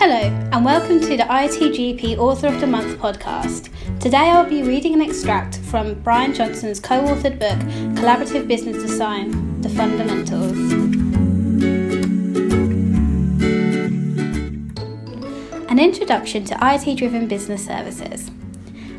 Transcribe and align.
and 0.00 0.64
welcome 0.64 1.00
to 1.00 1.16
the 1.16 1.24
ITGP 1.24 2.18
Author 2.18 2.46
of 2.46 2.60
the 2.60 2.66
Month 2.68 2.98
podcast. 3.00 3.68
Today 3.98 4.30
I'll 4.30 4.48
be 4.48 4.62
reading 4.62 4.94
an 4.94 5.02
extract 5.02 5.58
from 5.58 6.00
Brian 6.02 6.32
Johnson's 6.32 6.78
co 6.78 7.00
authored 7.00 7.40
book, 7.40 7.58
Collaborative 8.00 8.46
Business 8.46 8.76
Design 8.76 9.60
The 9.60 9.68
Fundamentals. 9.70 10.52
An 15.68 15.80
introduction 15.80 16.44
to 16.44 16.56
IT 16.62 16.94
driven 16.96 17.26
business 17.26 17.66
services. 17.66 18.30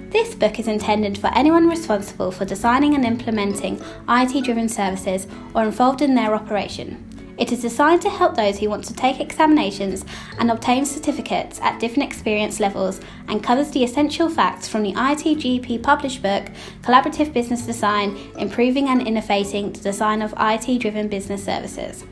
This 0.10 0.36
book 0.36 0.60
is 0.60 0.68
intended 0.68 1.18
for 1.18 1.28
anyone 1.28 1.70
responsible 1.70 2.32
for 2.32 2.44
designing 2.44 2.94
and 2.94 3.06
implementing 3.06 3.82
IT 4.10 4.44
driven 4.44 4.68
services 4.68 5.28
or 5.56 5.64
involved 5.64 6.02
in 6.02 6.16
their 6.16 6.36
operation. 6.36 7.09
It 7.40 7.54
is 7.54 7.62
designed 7.62 8.02
to 8.02 8.10
help 8.10 8.36
those 8.36 8.60
who 8.60 8.70
want 8.70 8.84
to 8.86 8.94
take 8.94 9.22
examinations 9.22 10.04
and 10.40 10.52
obtain 10.52 10.86
certificates 10.86 11.62
at 11.62 11.80
different 11.80 12.12
experience 12.12 12.60
levels 12.60 13.00
and 13.30 13.42
covers 13.42 13.72
the 13.72 13.82
essential 13.82 14.28
facts 14.28 14.68
from 14.68 14.84
the 14.84 14.92
ITGP 14.92 15.82
published 15.82 16.22
book 16.22 16.48
Collaborative 16.82 17.32
Business 17.32 17.66
Design 17.66 18.18
Improving 18.38 18.90
and 18.90 19.08
Innovating 19.08 19.72
the 19.72 19.80
Design 19.80 20.22
of 20.22 20.34
IT 20.38 20.80
Driven 20.80 21.08
Business 21.08 21.46
Services. 21.46 22.04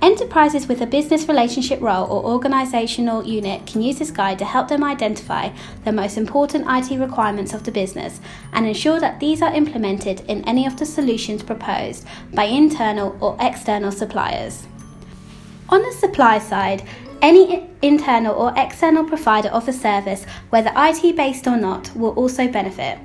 Enterprises 0.00 0.68
with 0.68 0.80
a 0.80 0.86
business 0.86 1.26
relationship 1.26 1.80
role 1.80 2.06
or 2.06 2.38
organisational 2.38 3.26
unit 3.26 3.66
can 3.66 3.82
use 3.82 3.98
this 3.98 4.12
guide 4.12 4.38
to 4.38 4.44
help 4.44 4.68
them 4.68 4.84
identify 4.84 5.50
the 5.84 5.90
most 5.90 6.16
important 6.16 6.64
IT 6.68 6.96
requirements 7.00 7.52
of 7.52 7.64
the 7.64 7.72
business 7.72 8.20
and 8.52 8.64
ensure 8.64 9.00
that 9.00 9.18
these 9.18 9.42
are 9.42 9.52
implemented 9.52 10.20
in 10.28 10.44
any 10.48 10.66
of 10.66 10.76
the 10.76 10.86
solutions 10.86 11.42
proposed 11.42 12.06
by 12.32 12.44
internal 12.44 13.16
or 13.20 13.36
external 13.40 13.90
suppliers. 13.90 14.68
On 15.68 15.82
the 15.82 15.92
supply 15.92 16.38
side, 16.38 16.86
any 17.20 17.68
internal 17.82 18.36
or 18.36 18.54
external 18.56 19.02
provider 19.02 19.48
of 19.48 19.66
a 19.66 19.72
service, 19.72 20.24
whether 20.50 20.70
IT 20.76 21.16
based 21.16 21.48
or 21.48 21.56
not, 21.56 21.94
will 21.96 22.12
also 22.12 22.46
benefit. 22.46 22.98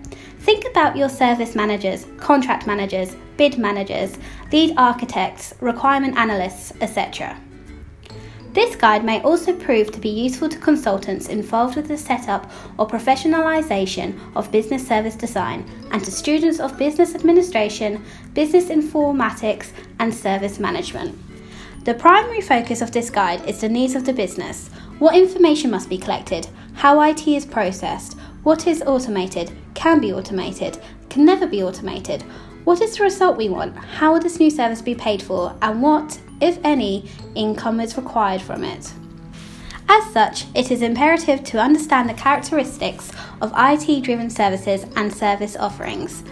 Think 0.44 0.66
about 0.66 0.98
your 0.98 1.08
service 1.08 1.56
managers, 1.56 2.06
contract 2.18 2.68
managers, 2.68 3.16
bid 3.38 3.58
managers, 3.58 4.18
lead 4.52 4.74
architects, 4.76 5.54
requirement 5.62 6.18
analysts, 6.18 6.74
etc. 6.82 7.40
This 8.52 8.76
guide 8.76 9.06
may 9.06 9.22
also 9.22 9.54
prove 9.54 9.94
to 9.94 10.02
be 10.02 10.10
useful 10.10 10.50
to 10.50 10.60
consultants 10.60 11.30
involved 11.30 11.78
with 11.78 11.88
the 11.88 11.98
setup 11.98 12.52
or 12.78 12.86
professionalisation 12.86 14.20
of 14.36 14.52
business 14.52 14.86
service 14.86 15.16
design 15.16 15.66
and 15.92 16.04
to 16.04 16.12
students 16.12 16.60
of 16.60 16.78
business 16.78 17.16
administration, 17.16 18.04
business 18.34 18.66
informatics, 18.66 19.72
and 20.00 20.14
service 20.14 20.60
management. 20.60 21.18
The 21.86 21.94
primary 21.94 22.42
focus 22.42 22.82
of 22.82 22.92
this 22.92 23.10
guide 23.10 23.48
is 23.48 23.62
the 23.62 23.70
needs 23.70 23.96
of 23.96 24.04
the 24.04 24.14
business, 24.14 24.68
what 25.00 25.16
information 25.16 25.72
must 25.72 25.90
be 25.90 25.98
collected, 25.98 26.48
how 26.74 27.02
IT 27.02 27.28
is 27.28 27.46
processed, 27.46 28.18
what 28.44 28.68
is 28.68 28.84
automated, 28.84 29.52
can 29.74 30.00
be 30.00 30.14
automated, 30.14 30.78
can 31.10 31.26
never 31.26 31.48
be 31.48 31.64
automated, 31.64 32.24
what 32.64 32.82
is 32.82 32.98
the 32.98 33.04
result 33.04 33.38
we 33.38 33.50
want, 33.50 33.76
how 33.76 34.14
will 34.14 34.20
this 34.20 34.40
new 34.40 34.50
service 34.50 34.82
be 34.82 34.96
paid 34.96 35.22
for, 35.22 35.56
and 35.62 35.82
what, 35.82 36.20
if 36.42 36.58
any, 36.64 37.10
income 37.36 37.80
is 37.80 37.98
required 37.98 38.42
from 38.42 38.64
it. 38.64 38.94
As 39.90 40.14
such, 40.14 40.46
it 40.56 40.72
is 40.72 40.82
imperative 40.82 41.44
to 41.44 41.60
understand 41.60 42.10
the 42.10 42.14
characteristics 42.14 43.12
of 43.42 43.54
IT 43.58 44.02
driven 44.04 44.30
services 44.30 44.86
and 44.96 45.14
service 45.14 45.56
offerings. 45.58 46.24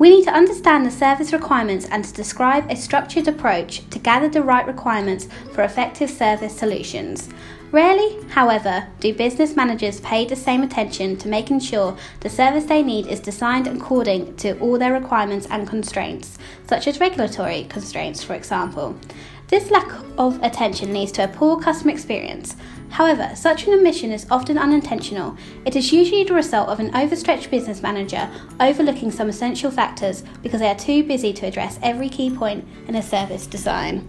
We 0.00 0.08
need 0.08 0.24
to 0.24 0.32
understand 0.32 0.86
the 0.86 0.90
service 0.90 1.30
requirements 1.30 1.84
and 1.90 2.02
to 2.02 2.14
describe 2.14 2.70
a 2.70 2.74
structured 2.74 3.28
approach 3.28 3.86
to 3.90 3.98
gather 3.98 4.30
the 4.30 4.40
right 4.40 4.66
requirements 4.66 5.28
for 5.52 5.62
effective 5.62 6.08
service 6.08 6.56
solutions. 6.56 7.28
Rarely, 7.70 8.16
however, 8.30 8.86
do 8.98 9.12
business 9.12 9.54
managers 9.54 10.00
pay 10.00 10.24
the 10.24 10.36
same 10.36 10.62
attention 10.62 11.18
to 11.18 11.28
making 11.28 11.60
sure 11.60 11.98
the 12.20 12.30
service 12.30 12.64
they 12.64 12.82
need 12.82 13.08
is 13.08 13.20
designed 13.20 13.66
according 13.66 14.36
to 14.36 14.58
all 14.58 14.78
their 14.78 14.94
requirements 14.94 15.46
and 15.50 15.68
constraints, 15.68 16.38
such 16.66 16.88
as 16.88 16.98
regulatory 16.98 17.64
constraints, 17.64 18.24
for 18.24 18.32
example. 18.32 18.98
This 19.50 19.68
lack 19.68 19.90
of 20.16 20.40
attention 20.44 20.94
leads 20.94 21.10
to 21.12 21.24
a 21.24 21.28
poor 21.28 21.60
customer 21.60 21.90
experience. 21.90 22.54
However, 22.88 23.32
such 23.34 23.66
an 23.66 23.74
omission 23.74 24.12
is 24.12 24.24
often 24.30 24.56
unintentional. 24.56 25.36
It 25.64 25.74
is 25.74 25.92
usually 25.92 26.22
the 26.22 26.34
result 26.34 26.68
of 26.68 26.78
an 26.78 26.94
overstretched 26.94 27.50
business 27.50 27.82
manager 27.82 28.30
overlooking 28.60 29.10
some 29.10 29.28
essential 29.28 29.72
factors 29.72 30.22
because 30.44 30.60
they 30.60 30.68
are 30.68 30.78
too 30.78 31.02
busy 31.02 31.32
to 31.32 31.46
address 31.46 31.80
every 31.82 32.08
key 32.08 32.30
point 32.30 32.64
in 32.86 32.94
a 32.94 33.02
service 33.02 33.48
design. 33.48 34.06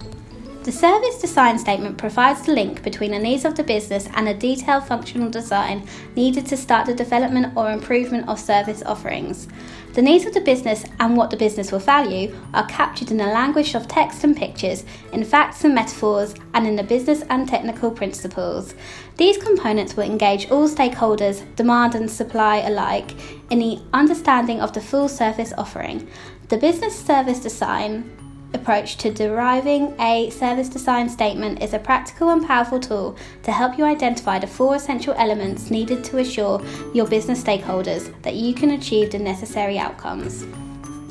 The 0.63 0.71
service 0.71 1.19
design 1.19 1.57
statement 1.57 1.97
provides 1.97 2.45
the 2.45 2.53
link 2.53 2.83
between 2.83 3.09
the 3.09 3.17
needs 3.17 3.43
of 3.43 3.55
the 3.55 3.63
business 3.63 4.07
and 4.13 4.29
a 4.29 4.35
detailed 4.35 4.83
functional 4.83 5.31
design 5.31 5.87
needed 6.15 6.45
to 6.45 6.55
start 6.55 6.85
the 6.85 6.93
development 6.93 7.57
or 7.57 7.71
improvement 7.71 8.29
of 8.29 8.39
service 8.39 8.83
offerings. 8.85 9.47
The 9.93 10.01
needs 10.01 10.25
of 10.25 10.33
the 10.33 10.39
business 10.39 10.85
and 11.01 11.17
what 11.17 11.31
the 11.31 11.37
business 11.37 11.69
will 11.69 11.79
value 11.79 12.33
are 12.53 12.65
captured 12.67 13.11
in 13.11 13.17
the 13.17 13.25
language 13.25 13.75
of 13.75 13.89
text 13.89 14.23
and 14.23 14.37
pictures, 14.37 14.85
in 15.11 15.25
facts 15.25 15.65
and 15.65 15.75
metaphors, 15.75 16.33
and 16.53 16.65
in 16.65 16.77
the 16.77 16.83
business 16.83 17.23
and 17.29 17.45
technical 17.45 17.91
principles. 17.91 18.73
These 19.17 19.37
components 19.37 19.97
will 19.97 20.05
engage 20.05 20.49
all 20.49 20.69
stakeholders, 20.69 21.43
demand 21.57 21.95
and 21.95 22.09
supply 22.09 22.59
alike, 22.59 23.11
in 23.49 23.59
the 23.59 23.81
understanding 23.91 24.61
of 24.61 24.71
the 24.71 24.79
full 24.79 25.09
service 25.09 25.51
offering. 25.57 26.07
The 26.47 26.57
business 26.57 26.97
service 26.97 27.41
design 27.41 28.09
approach 28.53 28.97
to 28.97 29.11
deriving 29.11 29.93
a 29.99 30.29
service 30.29 30.69
design 30.69 31.09
statement 31.09 31.61
is 31.61 31.73
a 31.73 31.79
practical 31.79 32.29
and 32.29 32.45
powerful 32.45 32.79
tool 32.79 33.15
to 33.43 33.51
help 33.51 33.77
you 33.77 33.85
identify 33.85 34.39
the 34.39 34.47
four 34.47 34.75
essential 34.75 35.13
elements 35.17 35.71
needed 35.71 36.03
to 36.03 36.17
assure 36.17 36.61
your 36.93 37.07
business 37.07 37.43
stakeholders 37.43 38.13
that 38.23 38.35
you 38.35 38.53
can 38.53 38.71
achieve 38.71 39.11
the 39.11 39.19
necessary 39.19 39.77
outcomes. 39.77 40.45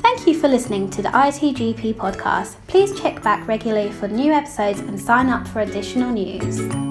Thank 0.01 0.27
you 0.27 0.39
for 0.39 0.47
listening 0.47 0.89
to 0.91 1.01
the 1.01 1.09
ITGP 1.09 1.95
podcast. 1.95 2.55
Please 2.67 2.99
check 2.99 3.23
back 3.23 3.47
regularly 3.47 3.91
for 3.91 4.07
new 4.07 4.31
episodes 4.33 4.79
and 4.79 4.99
sign 4.99 5.29
up 5.29 5.47
for 5.47 5.61
additional 5.61 6.11
news. 6.11 6.90